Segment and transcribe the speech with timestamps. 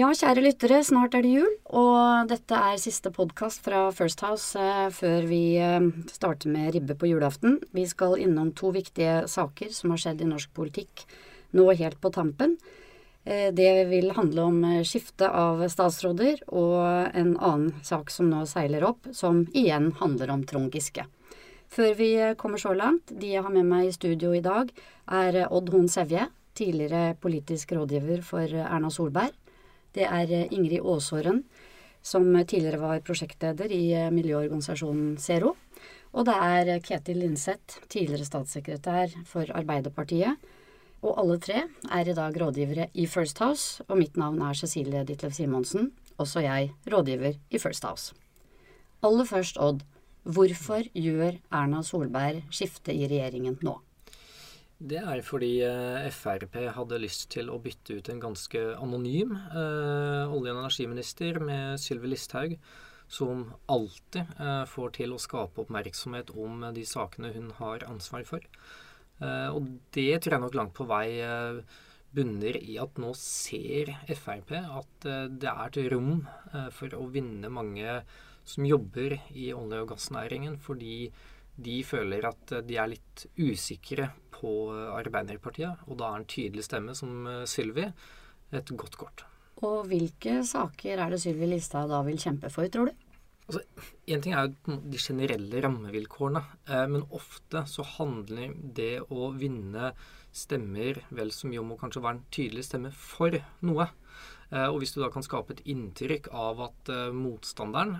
[0.00, 4.56] Ja, kjære lyttere, snart er det jul, og dette er siste podkast fra First House
[4.56, 7.58] eh, før vi eh, starter med ribbe på julaften.
[7.76, 11.02] Vi skal innom to viktige saker som har skjedd i norsk politikk
[11.58, 12.54] nå helt på tampen.
[13.26, 16.80] Eh, det vil handle om skifte av statsråder og
[17.12, 21.04] en annen sak som nå seiler opp, som igjen handler om Trond Giske.
[21.68, 24.72] Før vi kommer så langt, de jeg har med meg i studio i dag,
[25.12, 29.36] er Odd Horn Sevje, tidligere politisk rådgiver for Erna Solberg.
[29.96, 31.42] Det er eh, Ingrid Aasåren,
[32.02, 35.56] som tidligere var prosjektleder i eh, miljøorganisasjonen Zero.
[36.14, 40.38] Og det er eh, Ketil Linseth, tidligere statssekretær for Arbeiderpartiet.
[41.00, 45.04] Og alle tre er i dag rådgivere i First House, og mitt navn er Cecilie
[45.08, 48.12] Ditlev Simonsen, også jeg rådgiver i First House.
[49.02, 49.80] Aller først, Odd.
[50.28, 53.78] Hvorfor gjør Erna Solberg skifte i regjeringen nå?
[54.80, 60.30] Det er fordi eh, Frp hadde lyst til å bytte ut en ganske anonym eh,
[60.32, 62.54] olje- og energiminister med Sylvi Listhaug,
[63.04, 68.46] som alltid eh, får til å skape oppmerksomhet om de sakene hun har ansvar for.
[69.20, 71.60] Eh, og det tror jeg nok langt på vei eh,
[72.16, 76.24] bunner i at nå ser Frp at eh, det er et rom
[76.72, 78.00] for å vinne mange
[78.48, 81.12] som jobber i olje- og gassnæringen, fordi
[81.60, 84.08] de føler at de er litt usikre
[84.40, 84.54] på
[84.96, 87.86] Arbeiderpartiet, og da er en tydelig stemme som eh, Sylvi
[88.56, 89.24] et godt kort.
[89.60, 93.06] Og hvilke saker er det Sylvi Listhaug da vil kjempe for, tror du?
[93.50, 93.64] Altså,
[94.14, 99.92] en ting er jo de generelle rammevilkårene, eh, men ofte så handler det å vinne
[100.30, 103.34] stemmer vel så mye om å kanskje være en tydelig stemme for
[103.66, 103.88] noe.
[104.50, 107.98] Eh, og hvis du da kan skape et inntrykk av at eh, motstanderen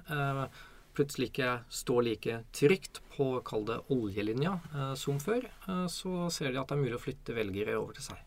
[0.97, 6.53] plutselig ikke står like trygt på, kall det oljelinja, eh, som før, eh, så ser
[6.53, 8.27] de at det er mulig å flytte velgere over til seg.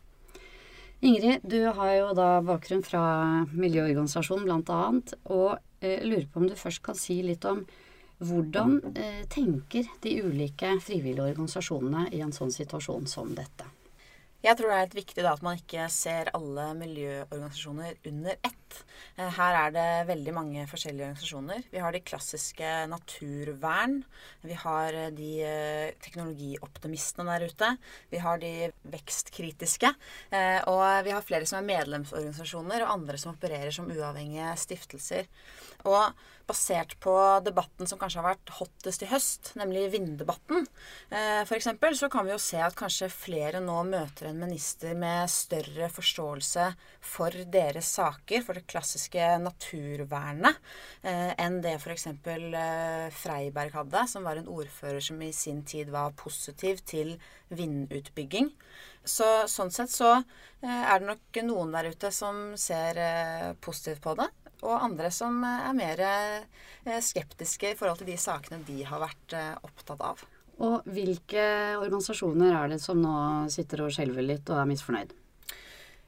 [1.04, 3.04] Ingrid, du har jo da bakgrunn fra
[3.52, 7.60] miljøorganisasjonen annet, og eh, lurer på om du først kan si litt om
[8.24, 13.68] hvordan eh, tenker de ulike frivillige organisasjonene i en sånn situasjon som dette?
[14.44, 18.63] Jeg tror det er helt viktig da, at man ikke ser alle miljøorganisasjoner under ett.
[19.16, 21.64] Eh, Her er det veldig mange forskjellige organisasjoner.
[21.70, 24.00] Vi har de klassiske naturvern.
[24.42, 27.70] Vi har eh, de eh, teknologioptimistene der ute.
[28.10, 28.52] Vi har de
[28.90, 29.94] vekstkritiske.
[30.70, 35.28] Og vi har flere som er medlemsorganisasjoner, og andre som opererer som uavhengige stiftelser.
[35.88, 36.14] Og
[36.48, 37.12] basert på
[37.44, 40.66] debatten som kanskje har vært hottest i høst, nemlig vinddebatten,
[41.10, 41.70] f.eks.,
[42.00, 46.68] så kan vi jo se at kanskje flere nå møter en minister med større forståelse
[47.04, 50.58] for deres saker, for det klassiske naturvernet,
[51.02, 52.06] eh, enn det f.eks.
[52.10, 57.14] Eh, Freiberg hadde, som var en ordfører som i sin tid var positiv til
[57.54, 58.50] vindutbygging.
[59.04, 63.00] Så sånn sett så eh, er det nok noen der ute som ser
[63.64, 64.30] positivt på det,
[64.64, 66.00] og andre som er mer
[67.04, 69.34] skeptiske i forhold til de sakene de har vært
[69.66, 70.24] opptatt av.
[70.64, 71.44] Og hvilke
[71.80, 73.16] organisasjoner er det som nå
[73.52, 75.12] sitter og skjelver litt og er misfornøyd?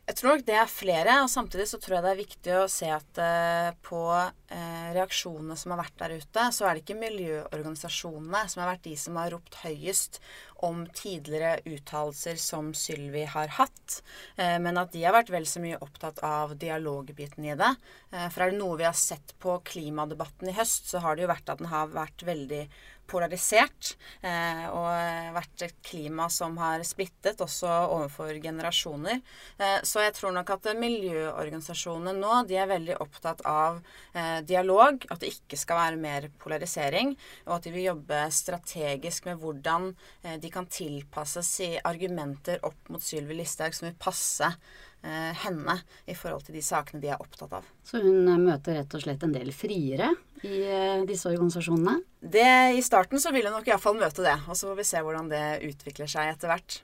[0.06, 2.66] Jeg tror nok det er flere, og samtidig så tror jeg det er viktig å
[2.70, 4.02] se at uh, på
[4.48, 8.86] eh, reaksjonene som har vært der ute, så er det ikke miljøorganisasjonene som har vært
[8.86, 10.20] de som har ropt høyest
[10.66, 14.00] om tidligere uttalelser som Sylvi har hatt,
[14.40, 17.72] eh, men at de har vært vel så mye opptatt av dialogbiten i det.
[18.12, 21.26] Eh, for er det noe vi har sett på klimadebatten i høst, så har det
[21.26, 22.64] jo vært at den har vært veldig
[23.06, 23.94] polarisert.
[24.20, 29.22] Eh, og vært et klima som har splittet, også overfor generasjoner.
[29.58, 33.80] Eh, så jeg tror nok at miljøorganisasjonene nå de er veldig opptatt av
[34.14, 35.06] eh, dialog.
[35.10, 37.14] At det ikke skal være mer polarisering.
[37.47, 39.92] Og at de vil jobbe strategisk med hvordan
[40.22, 45.78] eh, de kan tilpasse si argumenter opp mot Sylvi Listhaug som vil passe eh, henne
[46.06, 47.69] i forhold til de sakene de er opptatt av.
[47.86, 52.00] Så hun eh, møter rett og slett en del friere i eh, disse organisasjonene?
[52.20, 54.36] Det, I starten så vil hun nok iallfall møte det.
[54.47, 56.80] Og så får vi se hvordan det utvikler seg etter hvert.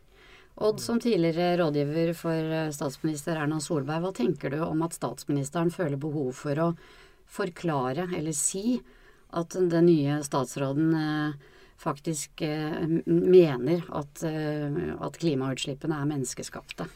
[0.54, 5.72] Odd, som tidligere rådgiver for eh, statsminister Erna Solberg, hva tenker du om at statsministeren
[5.72, 6.66] føler behov for å
[7.32, 8.81] forklare eller si
[9.32, 16.88] at den nye statsråden eh, faktisk eh, mener at, eh, at klimautslippene er menneskeskapte?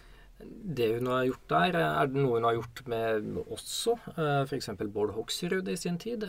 [0.47, 3.97] Det hun har gjort der, er det noe hun har gjort med også.
[4.44, 4.69] F.eks.
[4.93, 6.27] Bård Hoksrud i sin tid.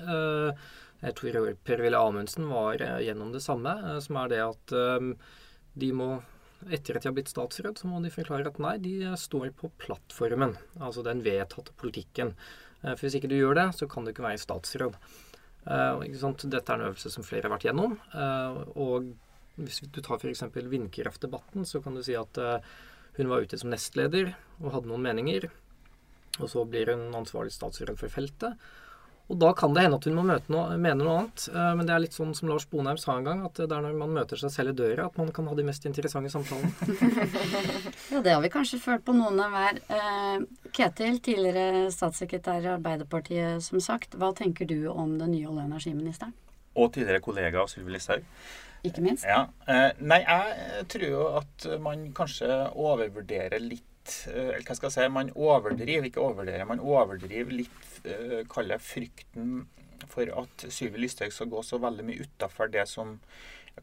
[1.04, 4.76] Jeg tror Per-Willy Amundsen var gjennom det samme, som er det at
[5.78, 6.08] de må
[6.74, 9.70] etter at de har blitt statsråd, så må de forklare at nei, de står på
[9.84, 10.56] plattformen.
[10.80, 12.32] Altså den vedtatte politikken.
[12.84, 14.98] Eh, For hvis ikke du gjør det, så kan du ikke være statsråd.
[15.68, 16.04] Eh?
[16.48, 17.98] Dette er en øvelse som flere har vært gjennom.
[18.14, 19.14] eh, Og
[19.58, 20.44] hvis du tar f.eks.
[20.54, 22.38] vindkraftdebatten, så kan du si at
[23.18, 25.48] hun var ute som nestleder og hadde noen meninger.
[26.38, 28.54] Og så blir hun ansvarlig statsråd for feltet.
[29.28, 31.48] Og da kan det hende at hun må noe, mene noe annet.
[31.52, 33.84] Eh, men det er litt sånn som Lars Bonheim sa en gang, at det er
[33.84, 36.72] når man møter seg selv i døra at man kan ha de mest interessante samtalene.
[38.14, 39.82] ja, det har vi kanskje følt på noen av hver.
[39.98, 40.46] Eh,
[40.78, 44.16] Ketil, tidligere statssekretær i Arbeiderpartiet, som sagt.
[44.16, 46.32] Hva tenker du om den nye olje- og energiministeren?
[46.78, 48.24] Og tidligere kollega Sylvi Listhaug.
[48.88, 49.28] Ikke minst.
[49.28, 49.48] Ja.
[49.68, 53.84] Eh, nei, jeg tror jo at man kanskje overvurderer litt
[54.32, 59.66] eller hva skal jeg si, Man overdriver, ikke overdriver, man overdriver litt uh, kaller frykten
[60.08, 63.18] for at Sylvi Listhaug skal gå så veldig mye utafor det som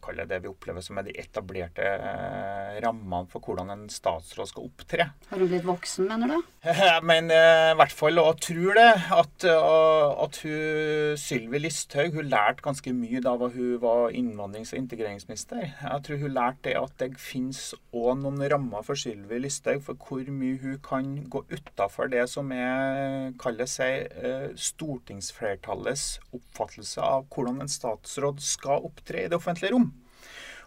[0.02, 4.68] kaller det vi opplever som er de etablerte eh, rammene for hvordan en statsråd skal
[4.68, 5.08] opptre.
[5.30, 6.54] Har hun blitt voksen, mener du?
[7.10, 12.30] Men eh, i hvert fall, og tror det, at, uh, at hun, Sylvi Listhaug hun
[12.30, 15.66] lærte ganske mye da hun var innvandrings- og integreringsminister.
[15.82, 17.60] Jeg tror hun lærte det at det finnes
[17.94, 22.52] òg noen rammer for Sylvi Listhaug for hvor mye hun kan gå utafor det som
[22.54, 29.74] er, kaller seg, uh, stortingsflertallets oppfattelse av hvordan en statsråd skal opptre i det offentlige
[29.74, 29.83] rom.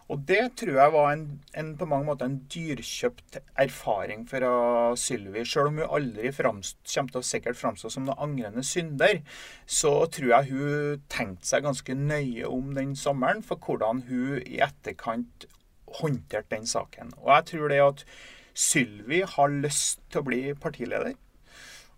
[0.08, 4.52] Og det tror jeg var en, en, på mange måter en dyrkjøpt erfaring fra
[4.96, 5.42] Sylvi.
[5.44, 9.20] Selv om hun aldri fremst, kommer til å sikkert framstå som noen angrende synder,
[9.68, 14.62] så tror jeg hun tenkte seg ganske nøye om den sommeren for hvordan hun i
[14.64, 15.44] etterkant
[16.00, 17.12] håndterte den saken.
[17.20, 18.04] Og jeg tror det at
[18.58, 21.18] Sylvi har lyst til å bli partileder.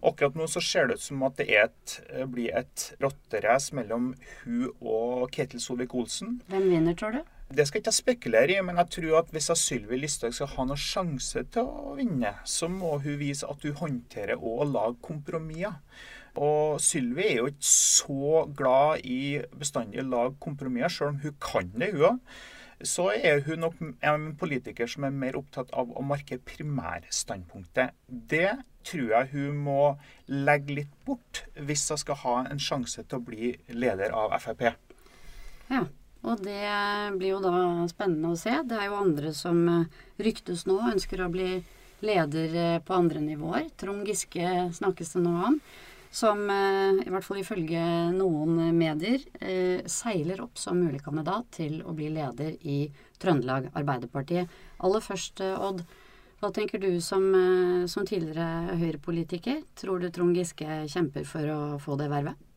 [0.02, 1.98] Akkurat nå så ser det ut som at det et,
[2.32, 6.40] blir et rotterace mellom hun og Ketil Solvik-Olsen.
[6.50, 7.22] Hvem vinner, tror du?
[7.50, 10.66] Det skal jeg ikke spekulere i, men jeg tror at hvis Sylvi Listhaug skal ha
[10.68, 15.74] noen sjanse til å vinne, så må hun vise at hun håndterer og lager kompromisser.
[16.38, 21.38] Og Sylvi er jo ikke så glad i bestandig å lage kompromisser, selv om hun
[21.42, 22.40] kan det, hun òg.
[22.86, 27.98] Så er hun nok en politiker som er mer opptatt av å markere primærstandpunktet.
[28.06, 28.54] Det
[28.86, 29.80] tror jeg hun må
[30.30, 34.70] legge litt bort hvis hun skal ha en sjanse til å bli leder av Frp.
[35.68, 35.82] Ja.
[36.28, 36.64] Og det
[37.16, 37.52] blir jo da
[37.88, 38.52] spennende å se.
[38.68, 41.52] Det er jo andre som eh, ryktes nå ønsker å bli
[42.04, 43.70] leder eh, på andre nivåer.
[43.80, 45.56] Trond Giske snakkes det nå om.
[46.12, 47.80] Som eh, i hvert fall ifølge
[48.12, 49.24] noen medier
[49.88, 52.82] seiler opp som mulig kandidat til å bli leder i
[53.20, 54.50] Trøndelag Arbeiderpartiet.
[54.84, 55.84] Aller først, Odd.
[56.40, 57.26] Hva tenker du som,
[57.84, 59.60] som tidligere Høyre-politiker?
[59.76, 62.49] Tror du Trond Giske kjemper for å få det vervet?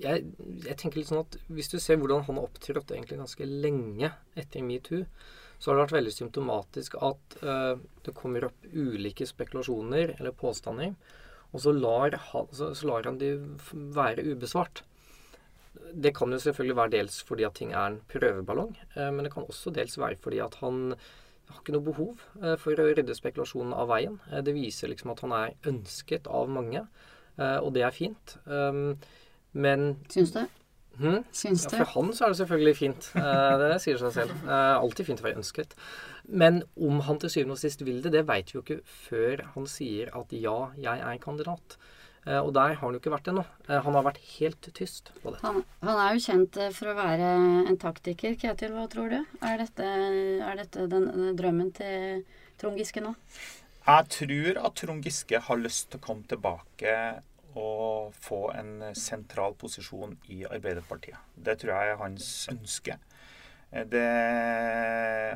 [0.00, 0.24] Jeg,
[0.64, 4.12] jeg, tenker litt sånn at Hvis du ser hvordan han har opptrådt egentlig ganske lenge
[4.38, 5.04] etter metoo,
[5.62, 10.96] så har det vært veldig symptomatisk at uh, det kommer opp ulike spekulasjoner eller påstander,
[11.52, 13.36] og så lar, han, så, så lar han de
[13.70, 14.82] være ubesvart.
[15.92, 19.34] Det kan jo selvfølgelig være dels fordi at ting er en prøveballong, uh, men det
[19.36, 20.96] kan også dels være fordi at han
[21.52, 24.18] har ikke noe behov uh, for å rydde spekulasjonen av veien.
[24.42, 26.88] det viser liksom at han er ønsket av mange,
[27.32, 28.34] og det er fint.
[28.44, 28.98] Um,
[29.52, 30.42] men Syns du?
[31.00, 31.22] Hmm?
[31.32, 31.76] Syns du?
[31.76, 33.08] Ja, for han så er det selvfølgelig fint.
[33.16, 34.34] Eh, det sier seg selv.
[34.44, 35.74] Eh, alltid fint å være ønsket.
[36.28, 39.42] Men om han til syvende og sist vil det, det veit vi jo ikke før
[39.54, 41.78] han sier at ja, jeg er kandidat.
[42.26, 43.46] Eh, og der har han jo ikke vært ennå.
[43.72, 45.42] Han har vært helt tyst på dette.
[45.46, 47.32] Han, han, er jo kjent for å være
[47.72, 48.36] en taktiker.
[48.38, 49.18] Ketil, hva tror du?
[49.40, 49.88] Er dette,
[50.44, 52.22] er dette den, den drømmen til
[52.60, 53.16] Trond Giske nå?
[53.82, 56.92] Jeg tror at Trond Giske har lyst til å komme tilbake
[57.58, 61.18] å få en sentral posisjon i Arbeiderpartiet.
[61.36, 62.98] Det tror jeg er hans ønske.
[63.72, 64.08] Det,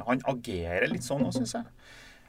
[0.06, 1.70] han agerer litt sånn nå, syns jeg.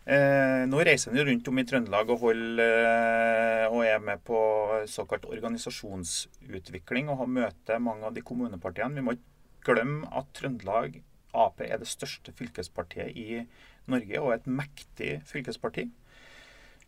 [0.08, 4.22] Eh, nå reiser han jo rundt om i Trøndelag og, holder, eh, og er med
[4.24, 4.40] på
[4.88, 8.96] såkalt organisasjonsutvikling og har møte mange av de kommunepartiene.
[8.96, 11.02] Vi må ikke glemme at Trøndelag
[11.36, 13.42] Ap er det største fylkespartiet i
[13.92, 15.90] Norge og et mektig fylkesparti.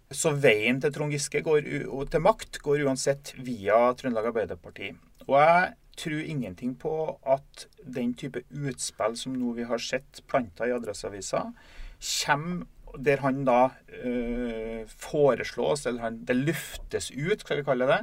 [0.10, 1.68] Så veien til Trond Giske går,
[2.10, 4.90] til makt går uansett via Trøndelag Arbeiderparti.
[5.28, 5.68] Og jeg
[6.02, 6.94] tror ingenting på
[7.30, 11.44] at den type utspill som nå vi har sett planta i Adresseavisa,
[12.02, 12.66] kommer
[13.06, 13.60] der han da
[14.02, 18.02] øh, foreslås, eller han, det luftes ut, skal vi kalle det,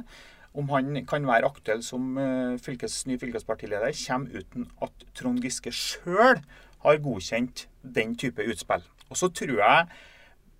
[0.55, 5.75] om han kan være aktuell som øh, fylkes, ny fylkespartileder, kommer uten at Trond Giske
[5.75, 6.39] sjøl
[6.85, 8.87] har godkjent den type utspill.
[9.09, 9.97] Og så tror jeg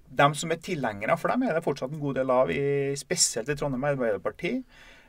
[0.10, 3.50] de som er tilhengere, for dem er det fortsatt en god del av, i, spesielt
[3.52, 4.54] i Trondheim Arbeiderparti.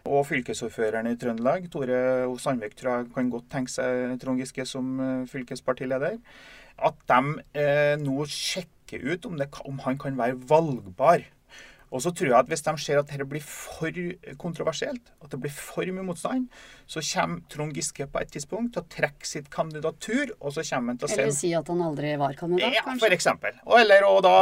[0.09, 1.99] Og fylkesordføreren i Trøndelag, Tore
[2.40, 6.17] Sandvik, tror jeg kan godt tenke seg Trond Giske som eh, fylkespartileder.
[6.88, 7.19] At de
[7.59, 11.26] eh, nå sjekker ut om, det, om, han kan være valgbar.
[11.88, 13.95] Og så tror jeg at hvis de ser at dette blir for
[14.40, 16.49] kontroversielt, at det blir for mye motstand,
[16.87, 20.92] så kommer Trond Giske på et tidspunkt til å trekke sitt kandidatur, og så kommer
[20.95, 23.04] han til å Eller si at han aldri var kandidat, ja, kanskje?
[23.07, 23.59] for eksempel.
[23.64, 24.37] Og, eller, og da,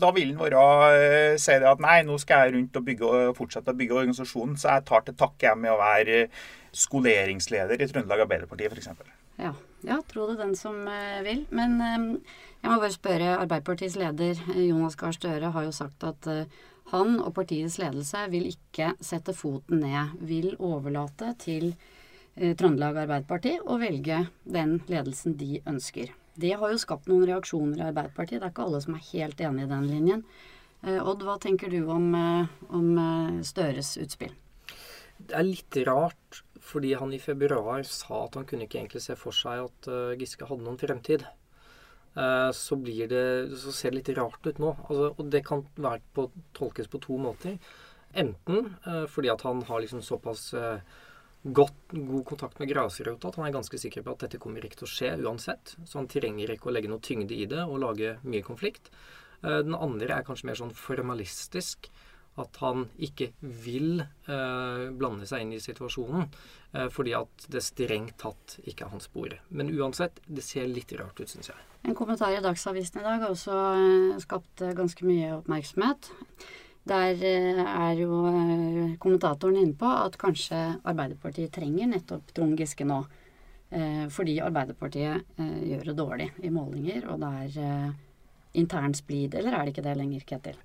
[0.00, 0.66] da vil han være,
[0.98, 4.58] eh, si det at nei, nå skal jeg rundt og bygge, fortsette å bygge organisasjonen,
[4.58, 6.26] så jeg tar til takke med å være
[6.78, 8.90] skoleringsleder i Trøndelag Arbeiderparti, f.eks.
[9.38, 9.54] Ja,
[9.86, 11.44] ja, tro det den som eh, vil.
[11.54, 12.06] Men eh,
[12.62, 13.36] jeg må bare spørre.
[13.36, 16.28] Arbeiderpartiets leder eh, Jonas Gahr Støre har jo sagt at
[16.88, 20.16] han og partiets ledelse vil ikke sette foten ned.
[20.24, 21.74] Vil overlate til
[22.38, 26.12] Trøndelag Arbeiderparti å velge den ledelsen de ønsker.
[26.38, 28.38] Det har jo skapt noen reaksjoner i Arbeiderpartiet.
[28.38, 30.22] Det er ikke alle som er helt enig i den linjen.
[30.86, 32.12] Odd, hva tenker du om,
[32.70, 34.36] om Støres utspill?
[35.18, 39.16] Det er litt rart, fordi han i februar sa at han kunne ikke egentlig se
[39.18, 41.24] for seg at uh, Giske hadde noen fremtid.
[42.18, 43.24] Uh, så, det,
[43.62, 44.74] så ser det litt rart ut nå.
[44.88, 45.64] Altså, og det kan
[46.14, 47.56] på, tolkes på to måter.
[48.18, 50.50] Enten uh, fordi at han har liksom såpass
[51.42, 54.82] godt, god kontakt med grasrota at han er ganske sikker på at dette kommer ikke
[54.82, 55.76] til å skje uansett.
[55.86, 58.92] Så han trenger ikke å legge noe tyngde i det og lage mye konflikt.
[59.40, 61.86] den andre er kanskje mer sånn formalistisk
[62.38, 68.18] at han ikke vil eh, blande seg inn i situasjonen eh, fordi at det strengt
[68.22, 69.34] tatt ikke er hans bord.
[69.48, 71.68] Men uansett, det ser litt rart ut, syns jeg.
[71.82, 76.10] En kommentar i Dagsavisen i dag har også eh, skapt eh, ganske mye oppmerksomhet.
[76.88, 78.18] Der eh, er jo
[79.00, 83.02] kommentatoren inne på at kanskje Arbeiderpartiet trenger nettopp Trond Giske nå.
[83.68, 87.90] Fordi Arbeiderpartiet gjør det dårlig i målinger, og det er
[88.56, 89.36] intern splid.
[89.36, 90.56] Eller er det ikke det lenger, Ketil?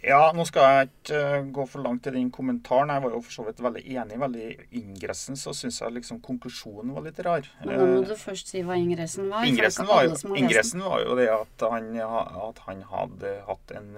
[0.00, 2.92] Ja, nå skal jeg ikke uh, gå for langt i den kommentaren.
[2.94, 4.20] Jeg var jo for så vidt veldig enig.
[4.22, 4.46] veldig
[4.80, 7.48] ingressen så syns jeg liksom konklusjonen var litt rar.
[7.66, 9.44] Men da må du først si hva ingressen var.
[9.48, 13.90] Ingressen var, jo, ingressen var jo det at han, at han hadde hatt en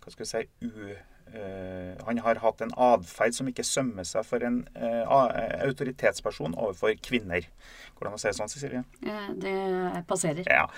[0.00, 0.90] Hva skal jeg si u,
[1.32, 5.16] uh, Han har hatt en atferd som ikke sømmer seg for en uh,
[5.64, 7.48] autoritetsperson overfor kvinner.
[7.96, 8.84] Hvordan å si det sånn, Cecilie?
[9.40, 10.44] det passerer.
[10.44, 10.68] Ja.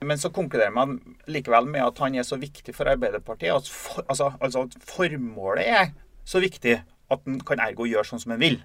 [0.00, 0.98] Men så konkluderer man
[1.30, 3.54] likevel med at han er så viktig for Arbeiderpartiet.
[3.54, 5.94] At for, altså, altså, at formålet er
[6.26, 6.76] så viktig
[7.10, 8.60] at han kan ergo gjøre sånn som han vil.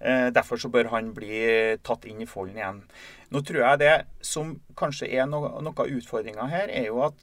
[0.00, 2.82] Eh, derfor så bør han bli tatt inn i folden igjen.
[3.30, 3.94] Nå tror jeg det
[4.24, 7.18] som kanskje er no noe av utfordringa her, er jo at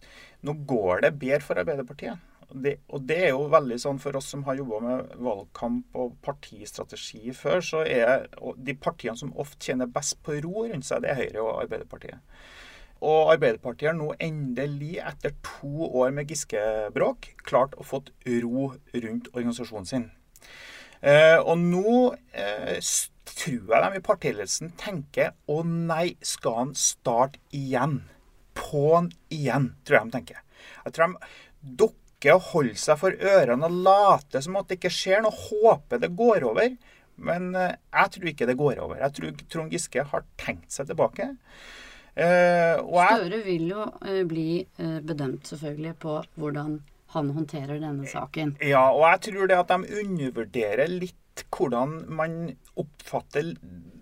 [0.46, 2.22] nå går det bedre for Arbeiderpartiet.
[2.48, 6.14] Det, og det er jo veldig sånn for oss som har jobba med valgkamp og
[6.24, 11.12] partistrategi før, så er de partiene som ofte tjener best på ro rundt seg, det
[11.12, 12.22] er Høyre og Arbeiderpartiet.
[13.06, 18.10] Og Arbeiderpartiet har nå endelig, etter to år med Giske-bråk, klart å fått
[18.44, 20.08] ro rundt organisasjonen sin.
[21.02, 21.94] Eh, og nå
[22.34, 22.80] eh,
[23.38, 28.02] tror jeg de i partiledelsen tenker å nei, skal han starte igjen?
[28.58, 30.44] På'n igjen, tror jeg de tenker.
[30.88, 34.94] Jeg tror de dukker og holder seg for ørene og later som at det ikke
[34.94, 35.38] skjer noe.
[35.52, 36.72] Håper det går over.
[37.18, 39.02] Men eh, jeg tror ikke det går over.
[39.02, 41.32] Jeg tror Trond Giske har tenkt seg tilbake.
[42.18, 46.80] Uh, Støre vil jo uh, bli uh, bedømt selvfølgelig på hvordan
[47.14, 48.56] han håndterer denne saken.
[48.66, 52.40] Ja, og jeg tror det at de undervurderer litt hvordan man
[52.78, 53.54] oppfatter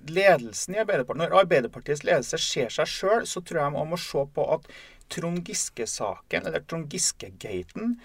[0.07, 1.25] ledelsen i Arbeiderpartiet.
[1.25, 4.69] Når Arbeiderpartiets ledelse ser seg sjøl, så tror jeg man må se på at
[5.11, 7.97] Trond Giske-saken, eller Trond Giske-gaten,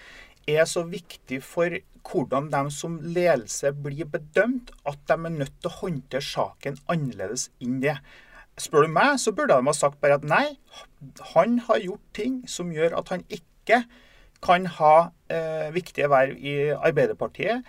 [0.49, 1.79] er så viktig for
[2.11, 7.49] hvordan de som ledelse blir bedømt, at de er nødt til å håndtere saken annerledes
[7.63, 7.97] enn det.
[8.61, 10.47] Spør du meg, så burde de ha sagt bare at nei,
[11.33, 13.85] han har gjort ting som gjør at han ikke
[14.45, 14.95] kan ha
[15.33, 17.65] eh, viktige verv i Arbeiderpartiet.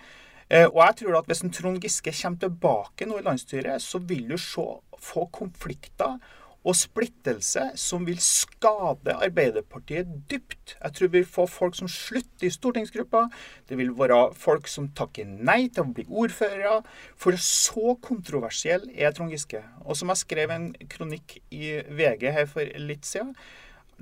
[0.52, 4.00] Eh, og jeg tror at hvis en Trond Giske kommer tilbake nå i landsstyret, så
[4.04, 4.64] vil du se,
[5.02, 6.18] få konflikter
[6.62, 10.76] og splittelse som vil skade Arbeiderpartiet dypt.
[10.76, 13.24] Jeg tror vi vil få folk som slutter i stortingsgruppa.
[13.68, 16.80] Det vil være folk som takker nei til å bli ordførere.
[17.18, 19.64] For så kontroversiell er Trond Giske.
[19.82, 23.34] Og som jeg skrev en kronikk i VG her for litt siden.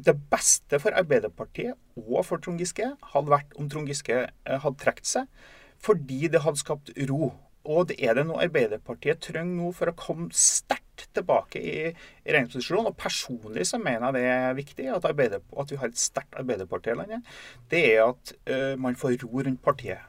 [0.01, 5.09] Det beste for Arbeiderpartiet og for Trond Giske hadde vært om Trond Giske hadde trukket
[5.09, 5.49] seg,
[5.81, 7.33] fordi det hadde skapt ro.
[7.69, 12.91] Og det er det noe Arbeiderpartiet trenger nå for å komme sterkt tilbake i regjeringsposisjon.
[12.91, 16.93] Og personlig så mener jeg det er viktig at, at vi har et sterkt Arbeiderparti
[16.93, 17.35] i landet.
[17.71, 20.07] Det er at uh, man får ro rundt partiet.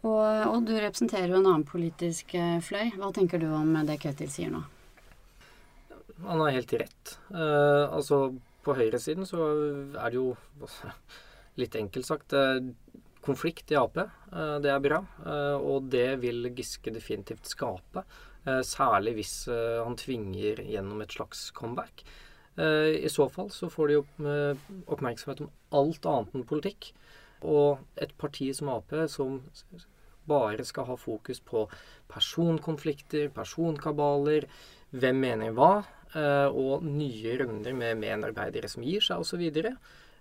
[0.00, 2.92] Og, og, du representerer jo en annen politisk fløy.
[2.96, 4.62] Hva tenker du om det Ketil sier nå?
[6.24, 7.16] Han har helt rett.
[7.32, 8.28] Uh, altså,
[8.64, 9.50] på høyresiden så
[9.96, 10.34] er det jo
[11.60, 12.36] litt enkelt sagt
[13.24, 13.98] konflikt i Ap.
[14.62, 15.02] Det er bra.
[15.60, 18.04] Og det vil Giske definitivt skape.
[18.64, 22.04] Særlig hvis han tvinger gjennom et slags comeback.
[22.56, 24.04] I så fall så får de jo
[24.90, 26.92] oppmerksomhet om alt annet enn politikk.
[27.44, 29.38] Og et parti som Ap som
[30.30, 31.64] bare skal ha fokus på
[32.10, 34.46] personkonflikter, personkabaler,
[34.90, 35.84] hvem mener hva,
[36.14, 39.44] eh, og nye runder med medarbeidere som gir seg, osv.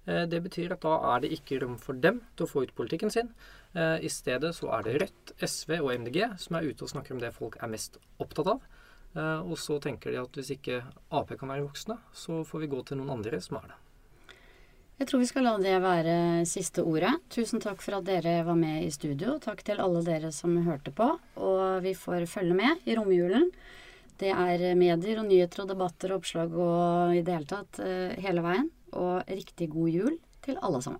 [0.07, 2.75] Eh, det betyr at da er det ikke rom for dem til å få ut
[2.77, 3.33] politikken sin.
[3.73, 7.15] Eh, I stedet så er det Rødt, SV og MDG som er ute og snakker
[7.15, 8.67] om det folk er mest opptatt av.
[9.19, 10.83] Og så tenker de at hvis ikke
[11.17, 13.77] Ap kan være voksne, så får vi gå til noen andre som er det.
[14.99, 16.15] Jeg tror vi skal la det være
[16.45, 17.15] siste ordet.
[17.33, 19.39] Tusen takk for at dere var med i studio.
[19.41, 21.07] Takk til alle dere som hørte på.
[21.41, 23.49] Og vi får følge med i romjulen.
[24.19, 28.19] Det er medier og nyheter og debatter og oppslag og i det hele tatt eh,
[28.19, 28.67] hele veien.
[28.91, 30.99] Og riktig god jul til alle sammen.